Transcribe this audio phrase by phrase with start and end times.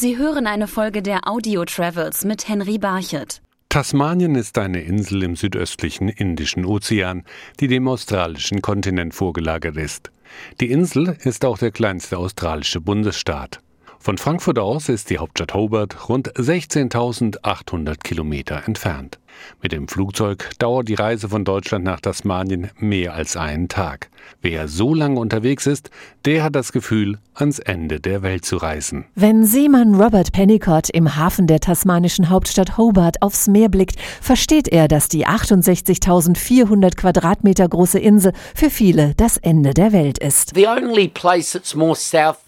[0.00, 3.42] Sie hören eine Folge der Audio Travels mit Henry Barchet.
[3.68, 7.22] Tasmanien ist eine Insel im südöstlichen Indischen Ozean,
[7.60, 10.10] die dem australischen Kontinent vorgelagert ist.
[10.58, 13.60] Die Insel ist auch der kleinste australische Bundesstaat.
[13.98, 19.18] Von Frankfurt aus ist die Hauptstadt Hobart rund 16.800 Kilometer entfernt.
[19.62, 24.08] Mit dem Flugzeug dauert die Reise von Deutschland nach Tasmanien mehr als einen Tag.
[24.42, 25.90] Wer so lange unterwegs ist,
[26.24, 29.06] der hat das Gefühl, ans Ende der Welt zu reisen.
[29.14, 34.88] Wenn Seemann Robert Pennicott im Hafen der tasmanischen Hauptstadt Hobart aufs Meer blickt, versteht er,
[34.88, 40.54] dass die 68.400 Quadratmeter große Insel für viele das Ende der Welt ist.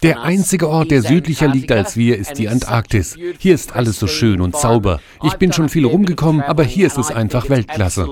[0.03, 3.15] Der einzige Ort, der südlicher liegt als wir, ist die Antarktis.
[3.39, 4.99] Hier ist alles so schön und sauber.
[5.23, 8.07] Ich bin schon viel rumgekommen, aber hier ist es einfach Weltklasse.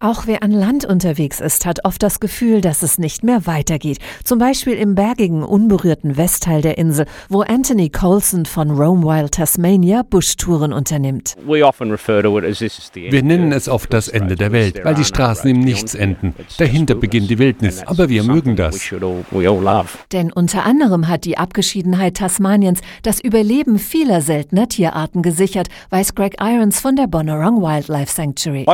[0.00, 3.98] Auch wer an Land unterwegs ist, hat oft das Gefühl, dass es nicht mehr weitergeht.
[4.24, 10.02] Zum Beispiel im bergigen, unberührten Westteil der Insel, wo Anthony Colson von Rome Wild Tasmania
[10.02, 11.36] Buschtouren unternimmt.
[11.44, 16.34] Wir nennen es oft das Ende der Welt, weil die Straßen im Nichts enden.
[16.58, 18.80] Dahinter beginnt die Wildnis, aber wir mögen das.
[20.12, 26.36] Denn unter anderem hat die Abgeschiedenheit Tasmaniens das Überleben vieler seltener Tierarten gesichert, weiß Greg
[26.40, 28.66] Irons von der Bonorong Wildlife Sanctuary.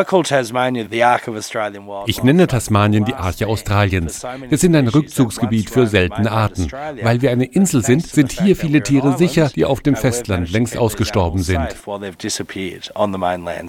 [2.06, 4.26] Ich nenne Tasmanien die Arche Australiens.
[4.48, 6.68] Wir sind ein Rückzugsgebiet für seltene Arten.
[7.02, 10.76] Weil wir eine Insel sind, sind hier viele Tiere sicher, die auf dem Festland längst
[10.76, 11.68] ausgestorben sind.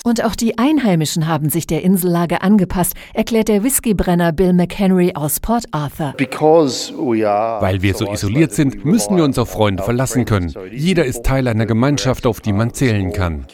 [0.03, 5.39] Und auch die Einheimischen haben sich der Insellage angepasst, erklärt der Whiskybrenner Bill McHenry aus
[5.39, 6.13] Port Arthur.
[6.17, 10.53] Weil wir so isoliert sind, müssen wir uns auf Freunde verlassen können.
[10.71, 13.45] Jeder ist Teil einer Gemeinschaft, auf die man zählen kann.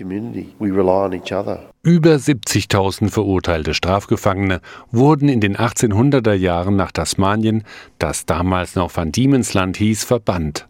[1.83, 4.61] Über 70.000 verurteilte Strafgefangene
[4.91, 7.63] wurden in den 1800er Jahren nach Tasmanien,
[7.99, 10.67] das damals noch Van Diemen's Land hieß, verbannt.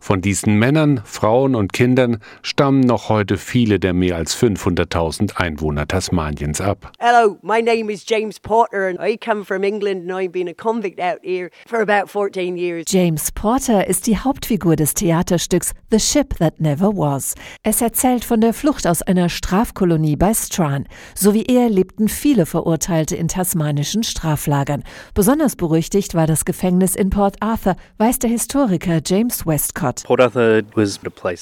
[0.00, 5.86] Von diesen Männern, Frauen und Kindern stammen noch heute viele der mehr als 500.000 Einwohner
[5.86, 6.92] Tasmaniens ab.
[6.98, 10.54] Hello, my name is James Porter and I come from England and I've been a
[10.54, 12.84] convict out here for about 14 years.
[12.88, 17.34] James Porter ist die Hauptfigur des Theaterstücks The Ship That Never Was.
[17.62, 20.86] Es erzählt von der Flucht aus einer Strafkolonie bei Strachan.
[21.14, 24.84] So wie er lebten viele Verurteilte in tasmanischen Straflagern.
[25.14, 29.81] Besonders berüchtigt war das Gefängnis in Port Arthur, weiß der Historiker James Westcott.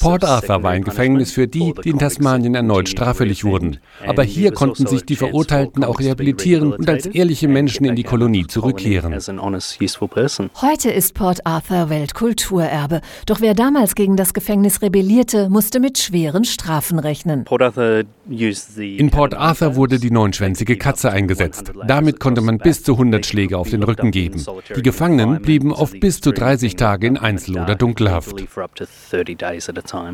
[0.01, 3.79] Port Arthur war ein Gefängnis für die, die in Tasmanien erneut straffällig wurden.
[4.07, 8.47] Aber hier konnten sich die Verurteilten auch rehabilitieren und als ehrliche Menschen in die Kolonie
[8.47, 9.13] zurückkehren.
[10.61, 13.01] Heute ist Port Arthur Weltkulturerbe.
[13.27, 17.45] Doch wer damals gegen das Gefängnis rebellierte, musste mit schweren Strafen rechnen.
[18.77, 21.73] In Port Arthur wurde die neunschwänzige Katze eingesetzt.
[21.87, 24.45] Damit konnte man bis zu 100 Schläge auf den Rücken geben.
[24.75, 28.20] Die Gefangenen blieben oft bis zu 30 Tage in Einzel- oder Dunkelhaft.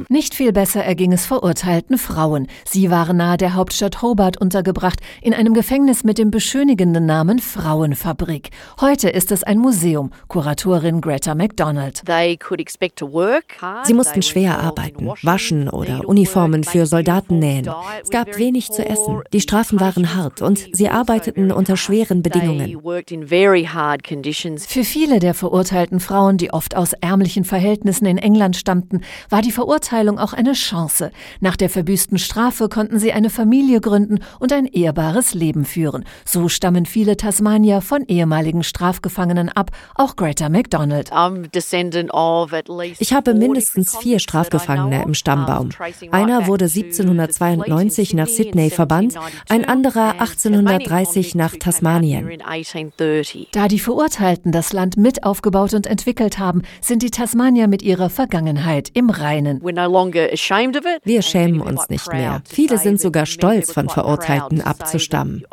[0.09, 2.47] Nicht viel besser erging es verurteilten Frauen.
[2.65, 8.51] Sie waren nahe der Hauptstadt Hobart untergebracht, in einem Gefängnis mit dem beschönigenden Namen Frauenfabrik.
[8.81, 10.13] Heute ist es ein Museum.
[10.29, 12.03] Kuratorin Greta MacDonald.
[13.85, 17.69] Sie mussten schwer arbeiten, waschen oder Uniformen für Soldaten nähen.
[18.03, 19.23] Es gab wenig zu essen.
[19.33, 22.79] Die Strafen waren hart und sie arbeiteten unter schweren Bedingungen.
[24.69, 29.53] Für viele der verurteilten Frauen, die oft aus ärmlichen Verhältnissen in England stammten, war die
[29.53, 31.11] Verurteilung auch eine Chance.
[31.41, 36.05] Nach der verbüßten Strafe konnten sie eine Familie gründen und ein ehrbares Leben führen.
[36.25, 41.11] So stammen viele Tasmanier von ehemaligen Strafgefangenen ab, auch Greta MacDonald.
[42.99, 45.71] Ich habe mindestens vier Strafgefangene im Stammbaum.
[46.11, 49.15] Einer wurde 1792 nach Sydney verbannt,
[49.49, 52.29] ein anderer 1830 nach Tasmanien.
[53.53, 58.11] Da die Verurteilten das Land mit aufgebaut und entwickelt haben, sind die Tasmanier mit ihrer
[58.11, 59.63] Vergangenheit im Reinen.
[59.63, 62.43] Wir schämen uns nicht mehr.
[62.47, 65.45] Viele sind sogar stolz, von Verurteilten abzustammen.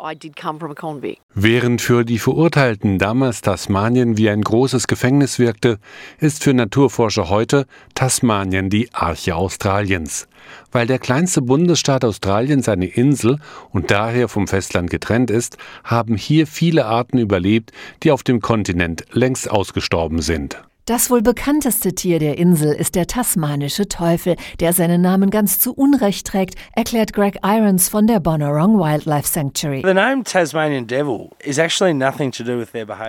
[1.34, 5.78] Während für die Verurteilten damals Tasmanien wie ein großes Gefängnis wirkte,
[6.18, 10.28] ist für Naturforscher heute Tasmanien die Arche Australiens.
[10.72, 13.38] Weil der kleinste Bundesstaat Australiens eine Insel
[13.70, 17.70] und daher vom Festland getrennt ist, haben hier viele Arten überlebt,
[18.02, 20.58] die auf dem Kontinent längst ausgestorben sind.
[20.86, 25.72] Das wohl bekannteste Tier der Insel ist der tasmanische Teufel, der seinen Namen ganz zu
[25.72, 29.80] Unrecht trägt, erklärt Greg Irons von der Bonorong Wildlife Sanctuary.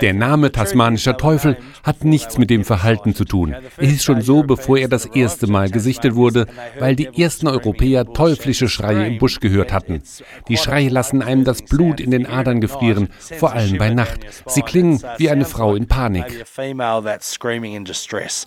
[0.02, 3.54] Der Name tasmanischer Teufel hat nichts mit dem Verhalten zu tun.
[3.76, 6.48] Er hieß schon so, bevor er das erste Mal gesichtet wurde,
[6.80, 10.02] weil die ersten Europäer teuflische Schreie im Busch gehört hatten.
[10.48, 14.22] Die Schreie lassen einem das Blut in den Adern gefrieren, vor allem bei Nacht.
[14.46, 16.46] Sie klingen wie eine Frau in Panik.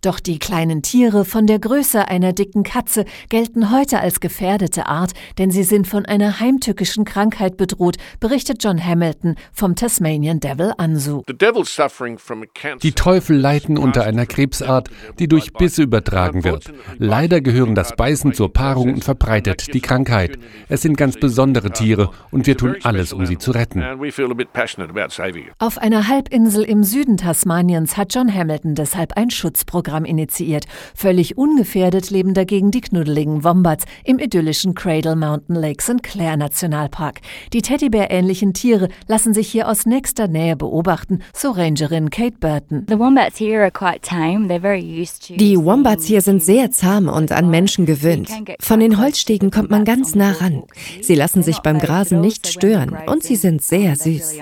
[0.03, 5.13] Doch die kleinen Tiere von der Größe einer dicken Katze gelten heute als gefährdete Art,
[5.39, 11.23] denn sie sind von einer heimtückischen Krankheit bedroht, berichtet John Hamilton vom Tasmanian Devil Ansu.
[12.83, 16.73] Die Teufel leiden unter einer Krebsart, die durch Bisse übertragen wird.
[16.99, 20.39] Leider gehören das Beißen zur Paarung und verbreitet die Krankheit.
[20.69, 23.83] Es sind ganz besondere Tiere und wir tun alles, um sie zu retten.
[25.59, 30.67] Auf einer Halbinsel im Süden Tasmaniens hat John Hamilton deshalb ein Schutzprogramm initiiert.
[30.95, 36.03] Völlig ungefährdet leben dagegen die knuddeligen Wombats im idyllischen Cradle Mountain Lake St.
[36.03, 37.21] Clair Nationalpark.
[37.53, 42.87] Die Teddybär-ähnlichen Tiere lassen sich hier aus nächster Nähe beobachten, so Rangerin Kate Burton.
[42.87, 42.99] Die
[45.59, 48.29] Wombats hier sind sehr zahm und an Menschen gewöhnt.
[48.61, 50.65] Von den Holzstegen kommt man ganz nah ran.
[51.01, 54.39] Sie lassen sich beim Grasen nicht stören und sie sind sehr süß.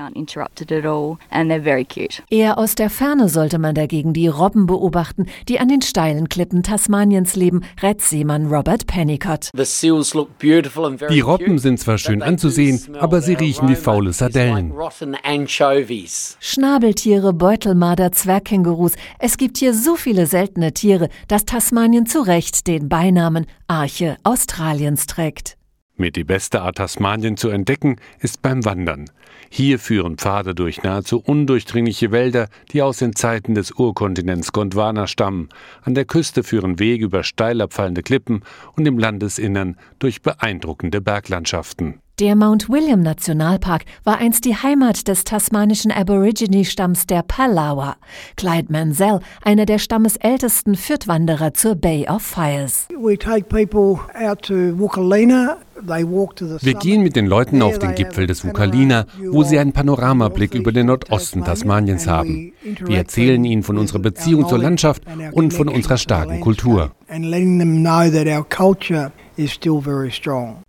[2.31, 6.63] Eher aus der Ferne sollte man dagegen die Robben beobachten, die an den steilen Klippen
[6.63, 9.51] Tasmaniens leben, rät Seemann Robert Pennicott.
[11.11, 14.73] Die Robben sind zwar schön anzusehen, aber sie riechen wie faule Sardellen.
[16.41, 18.93] Schnabeltiere, Beutelmarder, Zwergkängurus.
[19.19, 25.07] Es gibt hier so viele seltene Tiere, dass Tasmanien zu Recht den Beinamen Arche Australiens
[25.07, 25.59] trägt.
[25.99, 29.07] Mit die beste Art Tasmanien zu entdecken ist beim Wandern.
[29.49, 35.49] Hier führen Pfade durch nahezu undurchdringliche Wälder, die aus den Zeiten des Urkontinents Gondwana stammen.
[35.83, 38.43] An der Küste führen Wege über steil abfallende Klippen
[38.77, 42.01] und im Landesinnern durch beeindruckende Berglandschaften.
[42.19, 47.97] Der Mount William Nationalpark war einst die Heimat des tasmanischen Aborigine-Stamms der Palawa.
[48.39, 52.89] Clyde Mansell, einer der stammesältesten, führt Wanderer zur Bay of Fires.
[55.83, 60.73] Wir gehen mit den Leuten auf den Gipfel des Wukalina, wo sie einen Panoramablick über
[60.73, 62.53] den Nordosten Tasmaniens haben.
[62.85, 65.03] Wir erzählen ihnen von unserer Beziehung zur Landschaft
[65.33, 66.93] und von unserer starken Kultur.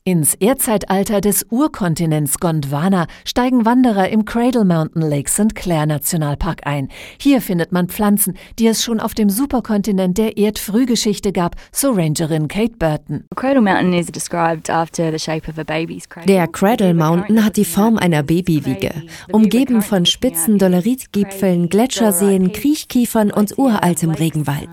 [0.08, 5.54] Ins Erdzeitalter des Urkontinents Gondwana steigen Wanderer im Cradle Mountain Lake St.
[5.54, 6.88] Clair Nationalpark ein.
[7.20, 12.48] Hier findet man Pflanzen, die es schon auf dem Superkontinent der Erdfrühgeschichte gab, so Rangerin
[12.48, 13.26] Kate Burton.
[16.26, 18.94] Der Cradle Mountain hat die Form einer Babywiege,
[19.34, 24.70] umgeben von spitzen Doleritgipfeln, Gletscherseen, Kriechkiefern und uraltem Regenwald.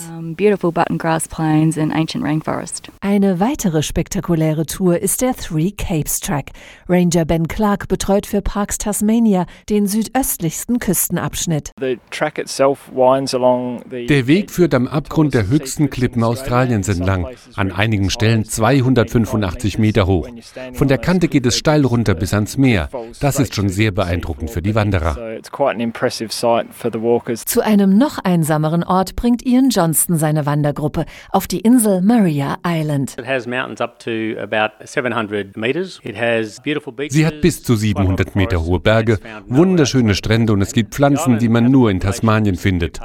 [3.01, 6.51] Eine weitere spektakuläre Tour ist der Three Capes Track.
[6.87, 11.71] Ranger Ben Clark betreut für Parks Tasmania den südöstlichsten Küstenabschnitt.
[11.81, 11.97] Der
[14.27, 17.27] Weg führt am Abgrund der höchsten Klippen Australiens entlang,
[17.57, 20.29] an einigen Stellen 285 Meter hoch.
[20.75, 22.91] Von der Kante geht es steil runter bis ans Meer.
[23.21, 25.17] Das ist schon sehr beeindruckend für die Wanderer.
[27.47, 33.17] Zu einem noch einsameren Ort bringt Ian Johnston seine Wandergruppe auf die Insel Maria Island.
[37.09, 41.49] Sie hat bis zu 700 Meter hohe Berge, wunderschöne Strände und es gibt Pflanzen, die
[41.49, 43.01] man nur in Tasmanien findet.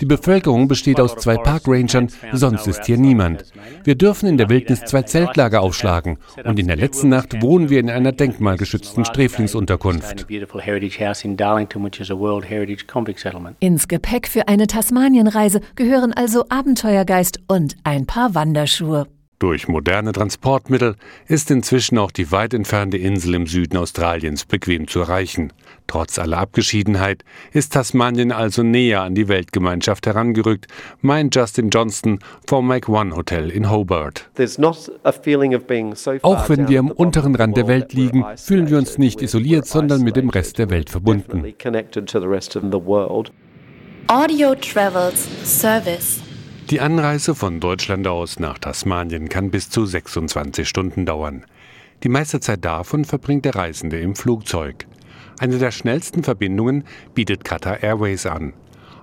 [0.00, 3.44] Die Bevölkerung besteht aus zwei Parkrangern, sonst ist hier niemand.
[3.84, 7.80] Wir dürfen in der Wildnis zwei Zeltlager aufschlagen und in der letzten Nacht wohnen wir
[7.80, 10.26] in einer denkmalgeschützten Sträflingsunterkunft.
[13.60, 19.06] Ins Gepäck für eine Tasmanienreise gehören also Abenteuergeist und ein paar Wanderschuhe.
[19.40, 25.00] Durch moderne Transportmittel ist inzwischen auch die weit entfernte Insel im Süden Australiens bequem zu
[25.00, 25.54] erreichen.
[25.86, 30.66] Trotz aller Abgeschiedenheit ist Tasmanien also näher an die Weltgemeinschaft herangerückt,
[31.00, 34.28] meint Justin Johnston vom Make One Hotel in Hobart.
[36.20, 40.02] Auch wenn wir am unteren Rand der Welt liegen, fühlen wir uns nicht isoliert, sondern
[40.02, 41.54] mit dem Rest der Welt verbunden.
[44.06, 46.20] Audio Travels Service
[46.70, 51.44] die Anreise von Deutschland aus nach Tasmanien kann bis zu 26 Stunden dauern.
[52.04, 54.86] Die meiste Zeit davon verbringt der Reisende im Flugzeug.
[55.40, 58.52] Eine der schnellsten Verbindungen bietet Qatar Airways an.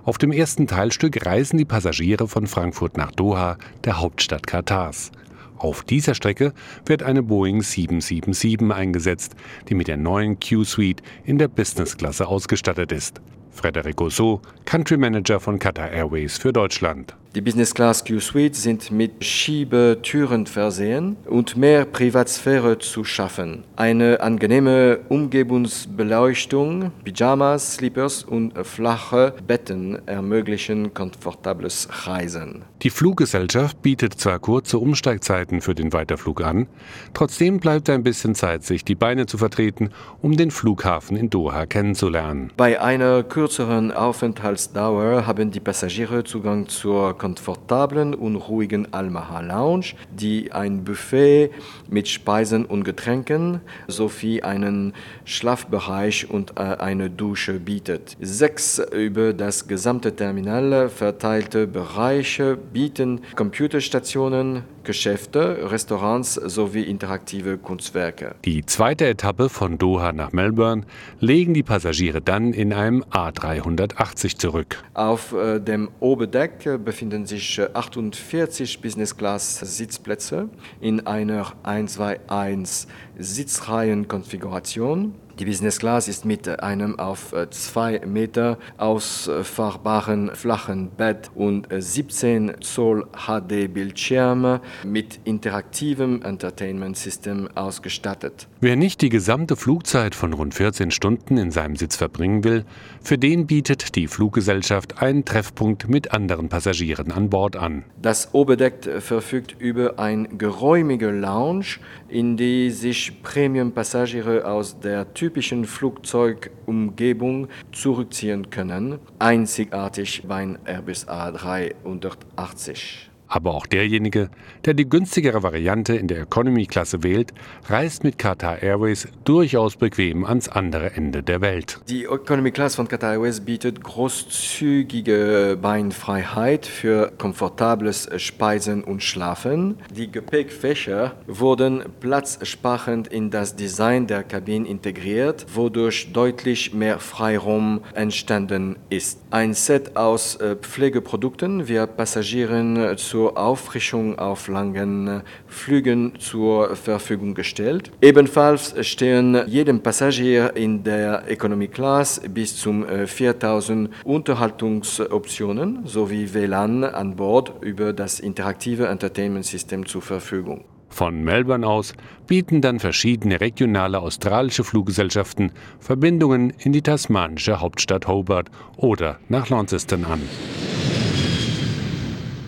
[0.04, 5.12] Auf dem ersten Teilstück reisen die Passagiere von Frankfurt nach Doha, der Hauptstadt Katars.
[5.58, 6.54] Auf dieser Strecke
[6.86, 9.34] wird eine Boeing 777 eingesetzt,
[9.68, 13.20] die mit der neuen Q-Suite in der Businessklasse ausgestattet ist.
[13.50, 17.14] Frederico So, Country Manager von Qatar Airways für Deutschland.
[17.34, 23.64] Die Business Class Q-Suite sind mit Schiebetüren versehen und mehr Privatsphäre zu schaffen.
[23.76, 32.62] Eine angenehme Umgebungsbeleuchtung, Pyjamas, Slippers und flache Betten ermöglichen komfortables Reisen.
[32.80, 36.66] Die Fluggesellschaft bietet zwar kurze Umsteigzeiten für den Weiterflug an,
[37.12, 39.90] trotzdem bleibt ein bisschen Zeit, sich die Beine zu vertreten,
[40.22, 42.52] um den Flughafen in Doha kennenzulernen.
[42.56, 50.52] Bei einer kürzeren Aufenthaltsdauer haben die Passagiere Zugang zur komfortablen und ruhigen Almaha Lounge, die
[50.52, 51.50] ein Buffet
[51.88, 54.94] mit Speisen und Getränken sowie einen
[55.24, 58.16] Schlafbereich und äh, eine Dusche bietet.
[58.20, 68.36] Sechs über das gesamte Terminal verteilte Bereiche bieten Computerstationen, Geschäfte, Restaurants sowie interaktive Kunstwerke.
[68.46, 70.86] Die zweite Etappe von Doha nach Melbourne
[71.20, 74.82] legen die Passagiere dann in einem A380 zurück.
[74.94, 80.48] Auf äh, dem Oberdeck befinden sich 48 Business Class Sitzplätze
[80.80, 85.14] in einer 121 Sitzreihenkonfiguration.
[85.38, 92.48] Die Business Class ist mit einem auf äh, zwei Meter ausfahrbaren flachen Bett und 17
[92.48, 98.48] äh, Zoll HD-Bildschirm mit interaktivem Entertainment System ausgestattet.
[98.60, 102.64] Wer nicht die gesamte Flugzeit von rund 14 Stunden in seinem Sitz verbringen will,
[103.00, 107.84] für den bietet die Fluggesellschaft einen Treffpunkt mit anderen Passagieren an Bord an.
[108.02, 115.66] Das Oberdeck verfügt über ein geräumige Lounge, in die sich Premium-Passagiere aus der Typ typischen
[115.66, 123.10] Flugzeugumgebung zurückziehen können, einzigartig beim Airbus A380.
[123.28, 124.30] Aber auch derjenige,
[124.64, 127.34] der die günstigere Variante in der Economy-Klasse wählt,
[127.66, 131.78] reist mit Qatar Airways durchaus bequem ans andere Ende der Welt.
[131.90, 139.76] Die Economy-Klasse von Qatar Airways bietet großzügige Beinfreiheit für komfortables Speisen und Schlafen.
[139.94, 148.76] Die Gepäckfächer wurden platzsparend in das Design der Kabine integriert, wodurch deutlich mehr Freiraum entstanden
[148.88, 149.20] ist.
[149.30, 157.34] Ein Set aus äh, Pflegeprodukten wird Passagieren zu zur Auffrischung auf langen Flügen zur Verfügung
[157.34, 157.90] gestellt.
[158.00, 167.16] Ebenfalls stehen jedem Passagier in der Economy Class bis zu 4000 Unterhaltungsoptionen sowie WLAN an
[167.16, 170.64] Bord über das interaktive Entertainment System zur Verfügung.
[170.88, 171.94] Von Melbourne aus
[172.28, 180.04] bieten dann verschiedene regionale australische Fluggesellschaften Verbindungen in die tasmanische Hauptstadt Hobart oder nach Launceston
[180.04, 180.20] an.